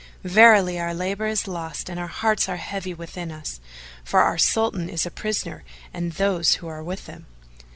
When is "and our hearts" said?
1.87-2.49